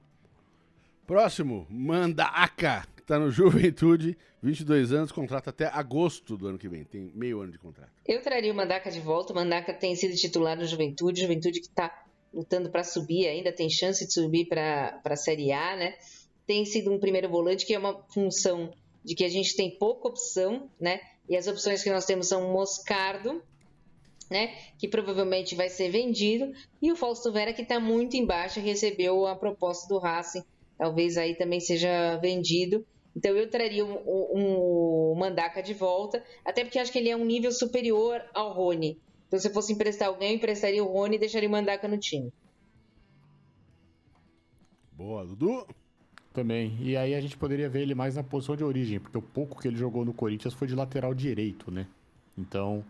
[1.05, 6.83] Próximo, Mandaca, que tá no Juventude, 22 anos, contrato até agosto do ano que vem,
[6.83, 7.91] tem meio ano de contrato.
[8.05, 11.69] Eu traria o Mandaca de volta, o Mandaca tem sido titular no Juventude, Juventude que
[11.69, 15.95] tá lutando para subir, ainda tem chance de subir para a Série A, né?
[16.45, 18.73] Tem sido um primeiro volante que é uma função
[19.03, 20.99] de que a gente tem pouca opção, né?
[21.29, 23.41] E as opções que nós temos são Moscardo,
[24.29, 24.53] né?
[24.77, 29.35] Que provavelmente vai ser vendido, e o Fausto Vera que está muito embaixo, recebeu a
[29.35, 30.43] proposta do Racing
[30.77, 32.85] talvez aí também seja vendido.
[33.15, 37.17] Então eu traria um, um, um Mandaca de volta, até porque acho que ele é
[37.17, 38.99] um nível superior ao Rony.
[39.27, 41.97] Então se eu fosse emprestar alguém, eu emprestaria o Rony e deixaria o Mandaca no
[41.97, 42.31] time.
[44.91, 45.65] Boa, Dudu.
[46.31, 46.77] Também.
[46.79, 49.59] E aí a gente poderia ver ele mais na posição de origem, porque o pouco
[49.59, 51.87] que ele jogou no Corinthians foi de lateral direito, né?
[52.37, 52.85] Então,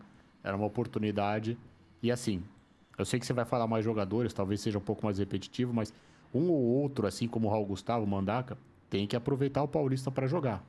[0.47, 1.57] era uma oportunidade.
[2.01, 2.41] E assim,
[2.97, 5.93] eu sei que você vai falar mais jogadores, talvez seja um pouco mais repetitivo, mas
[6.33, 8.57] um ou outro, assim como o Raul Gustavo, Mandaca,
[8.89, 10.63] tem que aproveitar o Paulista para jogar.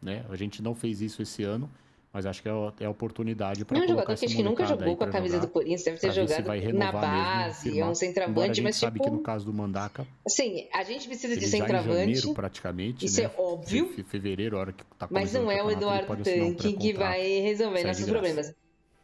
[0.00, 0.24] Né?
[0.28, 1.70] A gente não fez isso esse ano,
[2.12, 4.66] mas acho que é a, é a oportunidade para colocar jogador que acho que nunca
[4.66, 7.94] jogou com a camisa jogar, do Corinthians, deve ter jogado na base, mesmo, é um
[7.94, 9.10] centroavante, mas sabe tipo...
[9.10, 10.06] que no caso do Mandaca...
[10.26, 11.98] Assim, a gente precisa de centroavante...
[11.98, 13.30] janeiro, praticamente, Isso né?
[13.34, 13.88] é óbvio.
[14.04, 18.04] Fevereiro, a hora que tá Mas não é o Eduardo Tanque que vai resolver nossos
[18.04, 18.54] problemas.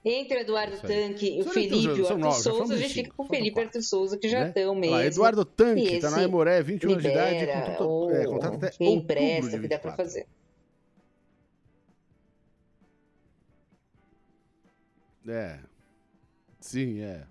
[0.04, 3.26] Entre o Eduardo Tanque, o Felipe e o Arthur Souza, a gente fica com o
[3.26, 4.80] Felipe e Arthur Souza, que já estão né?
[4.80, 4.96] mesmo.
[4.96, 8.70] Lá, Eduardo Tanque, tá na Emoré, 21 anos de idade, com tudo, é, contrato até
[8.70, 10.26] quem empresta, que dá pra fazer.
[15.26, 15.58] É.
[16.60, 17.26] Sim, é.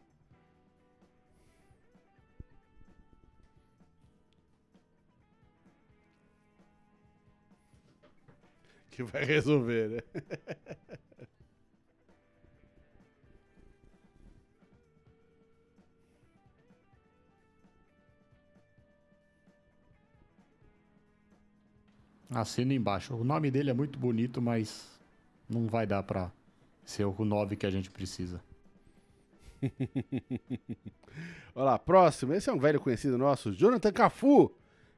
[8.92, 10.02] Que vai resolver, né?
[22.30, 23.16] Assina embaixo.
[23.16, 25.00] O nome dele é muito bonito, mas
[25.50, 26.32] não vai dar pra
[26.84, 28.42] ser o 9 que a gente precisa.
[31.56, 32.34] Olha lá, próximo.
[32.34, 34.54] Esse é um velho conhecido nosso, Jonathan Cafu,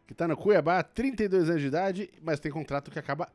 [0.08, 3.32] que tá no Cuiabá, 32 anos de idade, mas tem contrato que acaba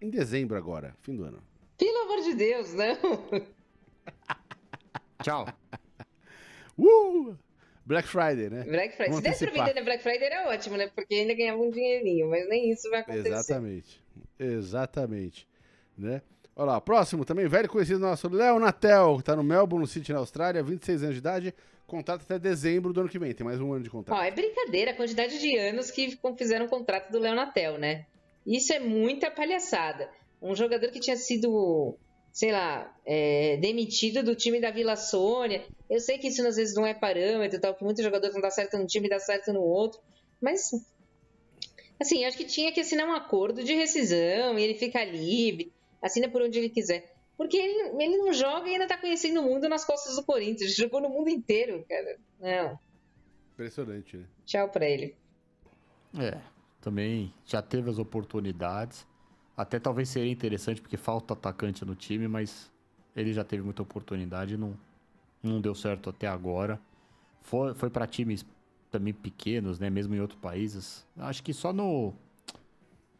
[0.00, 1.42] em dezembro agora, fim do ano.
[1.76, 2.96] Pelo amor de Deus, não.
[5.22, 5.46] Tchau.
[6.78, 7.36] Uh!
[7.86, 8.64] Black Friday, né?
[8.64, 9.10] Black Friday.
[9.10, 10.90] Vamos Se desse pra vender na Black Friday era ótimo, né?
[10.92, 13.28] Porque ainda ganhava um dinheirinho, mas nem isso vai acontecer.
[13.28, 14.02] Exatamente.
[14.38, 15.48] Exatamente.
[15.96, 16.20] Né?
[16.56, 20.18] Olha lá, próximo também, velho conhecido nosso, Léo Natel, que tá no Melbourne City, na
[20.18, 21.54] Austrália, 26 anos de idade,
[21.86, 24.18] contrato até dezembro do ano que vem, tem mais um ano de contrato.
[24.18, 28.06] Ó, é brincadeira a quantidade de anos que fizeram o contrato do Léo Natel, né?
[28.44, 30.08] Isso é muita palhaçada.
[30.42, 31.96] Um jogador que tinha sido
[32.36, 35.64] sei lá, é, demitido do time da Vila Sônia.
[35.88, 38.50] Eu sei que isso às vezes não é parâmetro, tal, que muitos jogadores não dá
[38.50, 39.98] certo num time e dá certo no outro,
[40.38, 40.70] mas
[41.98, 45.72] assim, acho que tinha que assinar um acordo de rescisão e ele fica livre,
[46.02, 47.10] assina por onde ele quiser.
[47.38, 50.72] Porque ele, ele não joga e ainda tá conhecendo o mundo nas costas do Corinthians.
[50.72, 52.18] Ele jogou no mundo inteiro, cara.
[52.38, 52.78] Não.
[53.54, 54.26] Impressionante, né?
[54.44, 55.16] Tchau pra ele.
[56.18, 56.38] É,
[56.82, 59.06] também já teve as oportunidades.
[59.56, 62.70] Até talvez seria interessante, porque falta atacante no time, mas
[63.14, 64.74] ele já teve muita oportunidade não,
[65.42, 66.78] não deu certo até agora.
[67.40, 68.44] Foi, foi para times
[68.90, 69.88] também pequenos, né?
[69.88, 71.06] Mesmo em outros países.
[71.16, 72.12] Acho que só no,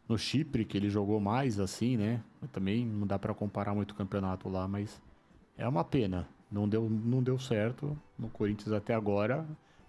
[0.07, 2.23] no Chipre que ele jogou mais, assim, né?
[2.51, 5.01] Também não dá para comparar muito o campeonato lá, mas
[5.57, 6.27] é uma pena.
[6.51, 9.45] Não deu, não deu certo no Corinthians até agora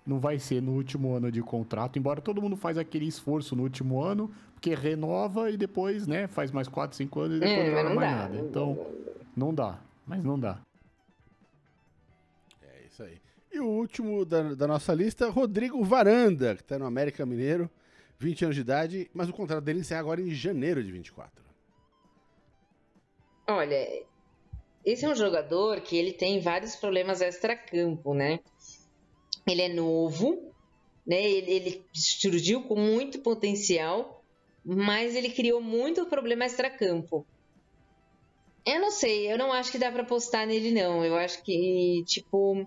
[0.09, 3.63] não vai ser no último ano de contrato, embora todo mundo faz aquele esforço no
[3.63, 7.71] último ano, porque renova e depois, né, faz mais 4, 5 anos e depois é,
[7.71, 8.39] não joga mais dá, nada.
[8.39, 8.87] Então,
[9.37, 10.61] não dá, mas não dá.
[12.61, 13.21] É isso aí.
[13.53, 17.71] E o último da, da nossa lista, Rodrigo Varanda, que está no América Mineiro,
[18.19, 21.45] 20 anos de idade, mas o contrato dele encerra agora em janeiro de 24.
[23.47, 23.87] Olha,
[24.85, 28.41] esse é um jogador que ele tem vários problemas extra-campo, né?
[29.47, 30.53] Ele é novo,
[31.07, 31.23] né?
[31.23, 34.18] Ele, ele surgiu com muito potencial,
[34.69, 37.27] mas ele criou muito problema extra-campo.
[38.67, 41.03] Eu não sei, eu não acho que dá para apostar nele, não.
[41.03, 42.67] Eu acho que, tipo,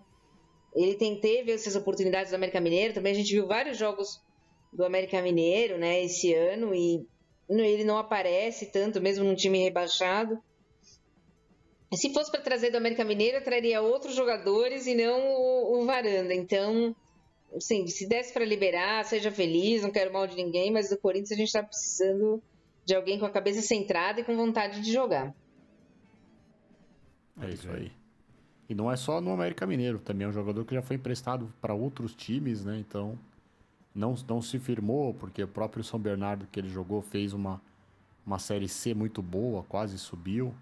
[0.76, 2.96] ele tem, teve essas oportunidades do América Mineiro.
[2.96, 4.20] Também a gente viu vários jogos
[4.74, 7.06] do América Mineiro, né, esse ano, e
[7.50, 10.42] ele não aparece tanto, mesmo num time rebaixado.
[11.94, 15.86] Se fosse para trazer do América Mineiro, eu traria outros jogadores e não o, o
[15.86, 16.34] Varanda.
[16.34, 16.96] Então,
[17.56, 21.32] assim, se desse para liberar, seja feliz, não quero mal de ninguém, mas do Corinthians
[21.32, 22.42] a gente está precisando
[22.86, 25.34] de alguém com a cabeça centrada e com vontade de jogar.
[27.42, 27.92] É isso aí.
[28.70, 31.54] E não é só no América Mineiro, também é um jogador que já foi emprestado
[31.60, 32.80] para outros times, né?
[32.80, 33.18] Então,
[33.94, 37.62] não, não se firmou, porque o próprio São Bernardo que ele jogou fez uma,
[38.26, 40.54] uma Série C muito boa, quase subiu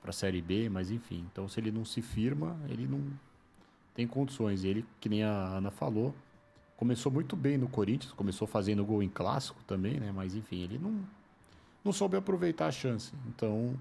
[0.00, 1.26] para a Série B, mas enfim.
[1.30, 3.02] Então, se ele não se firma, ele não
[3.94, 4.64] tem condições.
[4.64, 6.14] Ele, que nem a Ana falou,
[6.80, 10.10] começou muito bem no Corinthians, começou fazendo gol em clássico também, né?
[10.10, 10.98] Mas enfim, ele não,
[11.84, 13.12] não soube aproveitar a chance.
[13.28, 13.78] Então,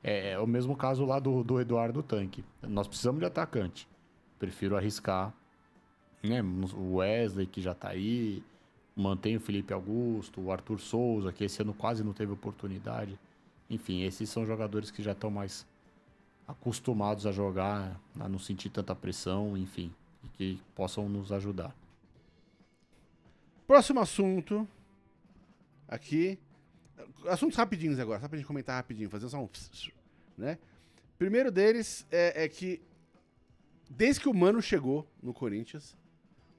[0.00, 2.44] é, é o mesmo caso lá do, do Eduardo Tanque.
[2.62, 3.88] Nós precisamos de atacante.
[4.38, 5.34] Prefiro arriscar
[6.22, 6.40] né?
[6.72, 8.44] O Wesley, que já está aí,
[8.94, 13.18] mantém o Felipe Augusto, o Arthur Souza, que esse ano quase não teve oportunidade.
[13.68, 15.66] Enfim, esses são jogadores que já estão mais
[16.46, 21.74] acostumados a jogar, a não sentir tanta pressão, enfim, e que possam nos ajudar.
[23.66, 24.66] Próximo assunto.
[25.88, 26.38] Aqui.
[27.26, 29.48] Assuntos rapidinhos agora, só pra gente comentar rapidinho, fazer só um.
[30.36, 30.58] Né?
[31.18, 32.82] Primeiro deles é, é que,
[33.88, 35.96] desde que o Mano chegou no Corinthians,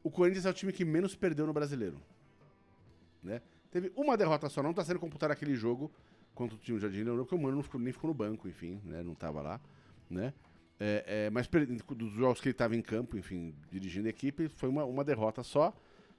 [0.02, 2.02] o Corinthians é o time que menos perdeu no brasileiro.
[3.22, 3.40] Né?
[3.70, 5.92] Teve uma derrota só, não está sendo computado aquele jogo
[6.34, 8.48] contra o time do Jardim Leonor, porque o Mano não ficou, nem ficou no banco,
[8.48, 9.04] enfim, né?
[9.04, 9.62] não estava lá.
[10.10, 10.34] Né?
[10.80, 14.70] É, é, mas dos jogos que ele estava em campo, enfim, dirigindo a equipe, foi
[14.70, 15.72] uma, uma derrota só.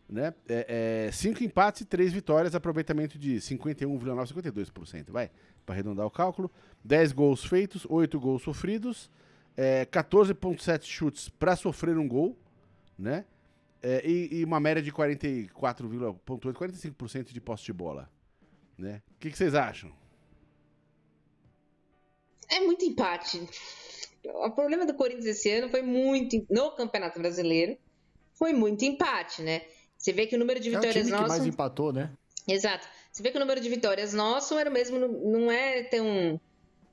[0.09, 0.33] Né?
[0.49, 5.31] É, é cinco empates e três vitórias, aproveitamento de 51,9%, 52%, vai,
[5.67, 6.51] para arredondar o cálculo.
[6.83, 9.11] 10 gols feitos, 8 gols sofridos,
[9.91, 12.39] 14,7 é, chutes para sofrer um gol,
[12.99, 13.25] né?
[13.83, 18.11] É, e, e, uma média de 44,8, 45% de posse de bola.
[18.77, 19.03] Né?
[19.15, 19.93] O que, que, vocês acham?
[22.49, 23.49] É muito empate.
[24.25, 26.45] O problema do Corinthians esse ano foi muito.
[26.51, 27.79] No Campeonato Brasileiro,
[28.33, 29.63] foi muito empate, né?
[29.99, 31.25] Você vê que o número de vitórias é o nosso.
[31.25, 32.11] Que mais empatou, né?
[32.47, 32.87] Exato.
[33.13, 34.99] Você vê que o número de vitórias nosso era mesmo.
[34.99, 36.41] Não é tão.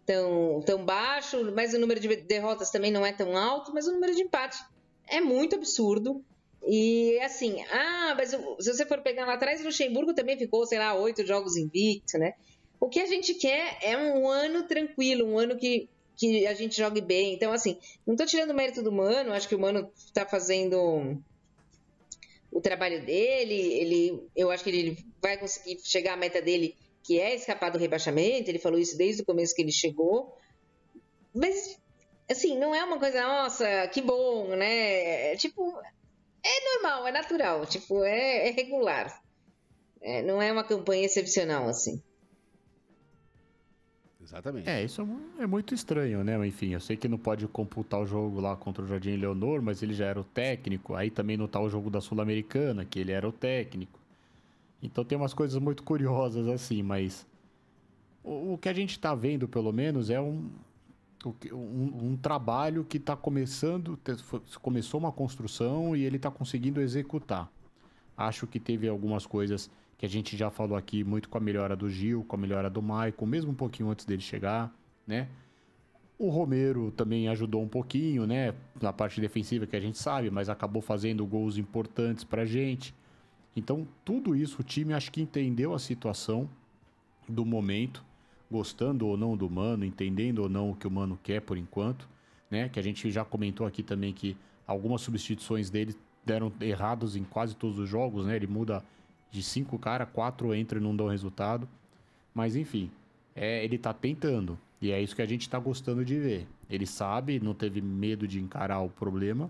[0.06, 3.92] Tão, tão baixo, mas o número de derrotas também não é tão alto, mas o
[3.92, 4.64] número de empate
[5.08, 6.24] é muito absurdo.
[6.68, 10.78] E assim, ah, mas se você for pegar lá atrás, o Luxemburgo também ficou, sei
[10.78, 12.34] lá, oito jogos invicto, né?
[12.80, 16.78] O que a gente quer é um ano tranquilo, um ano que, que a gente
[16.78, 17.34] jogue bem.
[17.34, 21.18] Então, assim, não tô tirando o mérito do Mano, acho que o Mano tá fazendo
[22.56, 27.20] o trabalho dele, ele, eu acho que ele vai conseguir chegar à meta dele, que
[27.20, 30.34] é escapar do rebaixamento, ele falou isso desde o começo que ele chegou.
[31.34, 31.78] Mas,
[32.32, 35.34] assim, não é uma coisa, nossa, que bom, né?
[35.34, 35.78] É, tipo,
[36.42, 39.22] é normal, é natural, tipo, é, é regular.
[40.02, 42.02] É, não é uma campanha excepcional, assim.
[44.26, 44.68] Exatamente.
[44.68, 45.08] É, isso
[45.40, 46.48] é, é muito estranho, né?
[46.48, 49.84] Enfim, eu sei que não pode computar o jogo lá contra o Jardim Leonor, mas
[49.84, 50.96] ele já era o técnico.
[50.96, 54.00] Aí também não tá o jogo da Sul-Americana, que ele era o técnico.
[54.82, 57.26] Então tem umas coisas muito curiosas assim, mas
[58.24, 60.50] o, que a gente tá vendo, pelo menos, é um,
[61.54, 63.98] um, um trabalho que está começando,
[64.60, 67.48] começou uma construção e ele está conseguindo executar.
[68.18, 69.70] Acho que teve algumas coisas
[70.06, 72.70] que a gente já falou aqui, muito com a melhora do Gil, com a melhora
[72.70, 74.72] do Maicon, mesmo um pouquinho antes dele chegar,
[75.06, 75.28] né?
[76.18, 78.54] O Romero também ajudou um pouquinho, né?
[78.80, 82.94] Na parte defensiva que a gente sabe, mas acabou fazendo gols importantes pra gente.
[83.56, 86.48] Então, tudo isso o time acho que entendeu a situação
[87.28, 88.06] do momento
[88.50, 92.08] gostando ou não do Mano, entendendo ou não o que o Mano quer por enquanto,
[92.50, 92.70] né?
[92.70, 94.38] Que a gente já comentou aqui também que
[94.68, 98.36] algumas substituições dele deram errados em quase todos os jogos, né?
[98.36, 98.84] Ele muda
[99.32, 101.68] de cinco caras, quatro entra e não dão resultado.
[102.34, 102.92] Mas enfim,
[103.36, 104.58] é, ele tá tentando.
[104.82, 106.48] E é isso que a gente tá gostando de ver.
[106.70, 109.50] Ele sabe, não teve medo de encarar o problema,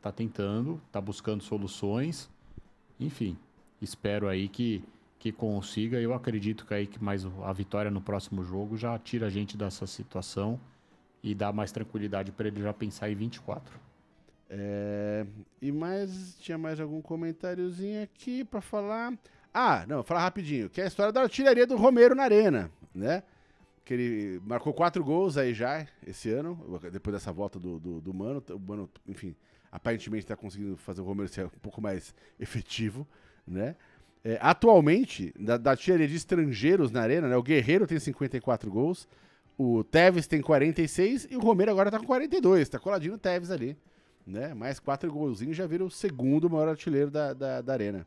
[0.00, 2.30] tá tentando, tá buscando soluções.
[2.98, 3.36] Enfim,
[3.80, 4.82] espero aí que
[5.20, 6.00] que consiga.
[6.00, 9.56] Eu acredito que aí que mais a vitória no próximo jogo já tira a gente
[9.56, 10.58] dessa situação
[11.22, 13.78] e dá mais tranquilidade para ele já pensar em 24.
[14.52, 15.24] É,
[15.62, 19.16] e mais tinha mais algum comentáriozinho aqui para falar.
[19.54, 23.22] Ah, não, falar rapidinho, que é a história da artilharia do Romero na Arena, né?
[23.84, 28.12] Que ele marcou quatro gols aí já esse ano, depois dessa volta do, do, do
[28.12, 28.42] Mano.
[28.50, 29.36] O Mano, enfim,
[29.70, 33.06] aparentemente está conseguindo fazer o Romero ser um pouco mais efetivo,
[33.46, 33.76] né?
[34.24, 37.36] É, atualmente, da, da artilharia de estrangeiros na Arena, né?
[37.36, 39.08] O Guerreiro tem 54 gols,
[39.56, 43.50] o Tevez tem 46 e o Romero agora tá com 42, tá coladinho o Tevez
[43.50, 43.76] ali,
[44.26, 44.54] né?
[44.54, 48.06] Mais quatro golzinhos já vira o segundo maior artilheiro da, da, da Arena,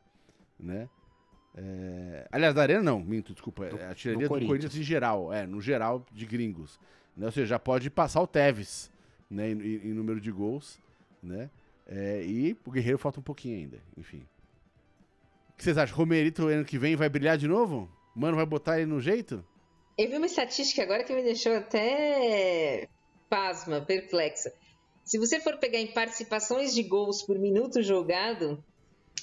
[0.59, 0.89] né?
[1.55, 2.27] É...
[2.31, 3.67] Aliás, da Arena não, minto, desculpa.
[3.67, 4.49] Do, é a artilharia do, Corinthians.
[4.49, 4.75] Corinthians.
[4.75, 6.79] em geral, é, no geral de gringos.
[7.15, 7.25] Né?
[7.25, 8.91] Ou seja, já pode passar o Tevez
[9.29, 10.79] né, em, em número de gols,
[11.21, 11.49] né?
[11.85, 14.25] É, e o Guerreiro falta um pouquinho ainda, enfim.
[15.49, 15.95] O que vocês acham?
[15.95, 17.89] Romerito ano que vem vai brilhar de novo?
[18.15, 19.45] Mano, vai botar ele no jeito?
[19.97, 22.87] Eu vi uma estatística agora que me deixou até
[23.29, 24.51] pasma, perplexa.
[25.03, 28.63] Se você for pegar em participações de gols por minuto jogado,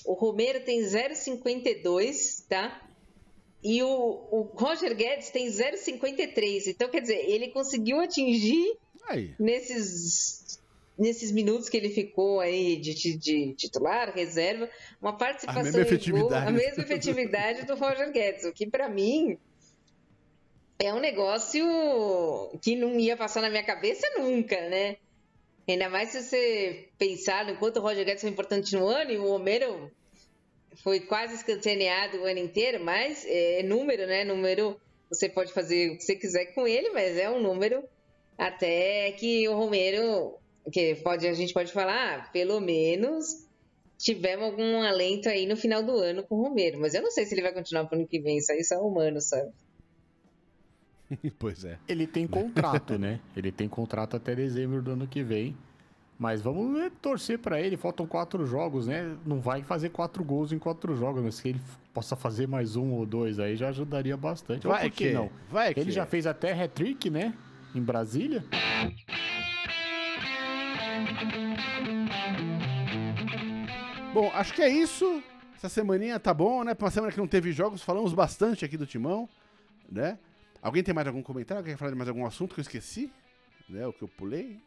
[0.04, 2.86] o Romero tem 0,52, tá?
[3.62, 6.66] E o, o, Roger Guedes tem 0,53.
[6.68, 8.76] Então, quer dizer, ele conseguiu atingir
[9.08, 9.34] aí.
[9.38, 10.60] nesses
[10.98, 14.68] nesses minutos que ele ficou aí de, de, de titular, reserva,
[15.00, 19.38] uma participação efetividade, gol, a mesma efetividade do Roger Guedes, o que para mim
[20.78, 21.64] é um negócio
[22.60, 24.98] que não ia passar na minha cabeça nunca, né?
[25.70, 29.18] Ainda mais se você pensar no quanto o Roger Guedes foi importante no ano e
[29.18, 29.90] o Homero
[30.82, 34.24] foi quase escanteado o ano inteiro, mas é número, né?
[34.24, 37.84] Número, você pode fazer o que você quiser com ele, mas é um número
[38.36, 40.38] até que o Romero,
[40.72, 43.46] que pode, a gente pode falar, ah, pelo menos
[43.98, 47.26] tivemos algum alento aí no final do ano com o Romero, mas eu não sei
[47.26, 49.52] se ele vai continuar pro ano que vem, isso aí só é humano, sabe?
[51.38, 51.78] pois é.
[51.88, 53.20] Ele tem contrato, né?
[53.36, 55.56] Ele tem contrato até dezembro do ano que vem.
[56.18, 57.78] Mas vamos torcer para ele.
[57.78, 59.16] Faltam quatro jogos, né?
[59.24, 61.60] Não vai fazer quatro gols em quatro jogos, mas se ele
[61.94, 64.66] possa fazer mais um ou dois aí já ajudaria bastante.
[64.66, 65.30] Vai ou por que, que não?
[65.50, 67.34] Vai ele que já fez até hat-trick, né?
[67.74, 68.44] Em Brasília.
[74.12, 75.22] Bom, acho que é isso.
[75.56, 76.74] Essa semaninha tá bom, né?
[76.74, 79.26] Pra uma semana que não teve jogos, falamos bastante aqui do Timão,
[79.90, 80.18] né?
[80.62, 81.64] Alguém tem mais algum comentário?
[81.64, 83.10] Quer falar de mais algum assunto que eu esqueci?
[83.68, 83.86] Né?
[83.86, 84.58] O que eu pulei?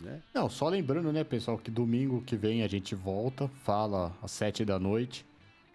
[0.00, 0.20] Né?
[0.32, 4.64] Não, só lembrando, né, pessoal, que domingo que vem a gente volta, fala às sete
[4.64, 5.26] da noite.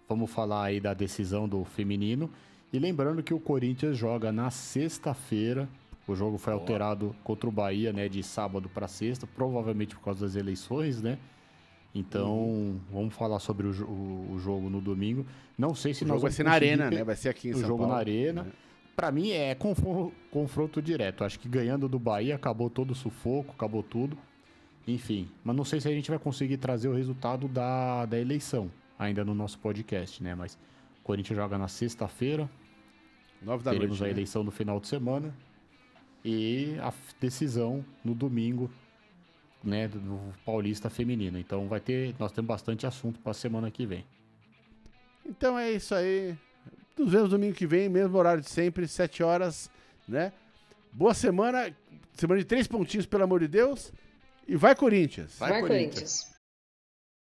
[0.08, 2.30] Vamos falar aí da decisão do feminino.
[2.72, 5.68] E lembrando que o Corinthians joga na sexta-feira.
[6.08, 10.26] O jogo foi alterado contra o Bahia, né, de sábado para sexta, provavelmente por causa
[10.26, 11.18] das eleições, né?
[11.96, 12.80] Então, uhum.
[12.92, 15.26] vamos falar sobre o, o, o, jogo no domingo.
[15.58, 17.04] Não sei se o nós jogo vai ser na arena, né?
[17.04, 17.94] Vai ser aqui em o São jogo Paulo.
[17.94, 18.44] na arena.
[18.44, 18.52] Né?
[18.96, 21.24] Para mim é confronto, confronto direto.
[21.24, 24.18] Acho que ganhando do Bahia acabou todo o sufoco, acabou tudo.
[24.88, 28.72] Enfim, mas não sei se a gente vai conseguir trazer o resultado da, da eleição
[28.98, 30.36] ainda no nosso podcast, né?
[30.36, 30.56] Mas
[31.00, 32.50] o Corinthians joga na sexta-feira.
[33.42, 34.12] Nove da Teremos noite, a né?
[34.12, 35.36] eleição no final de semana.
[36.24, 38.72] E a decisão no domingo,
[39.64, 39.88] né?
[39.88, 41.38] Do Paulista Feminino.
[41.38, 42.16] Então vai ter.
[42.20, 44.06] Nós temos bastante assunto para a semana que vem.
[45.26, 46.38] Então é isso aí.
[46.98, 49.70] Nos vemos domingo que vem, mesmo horário de sempre, 7 horas,
[50.08, 50.32] né?
[50.94, 51.76] Boa semana,
[52.14, 53.92] semana de três pontinhos, pelo amor de Deus.
[54.48, 55.36] E vai Corinthians.
[55.38, 55.92] Vai, vai Corinthians.
[55.94, 56.35] Corinthians.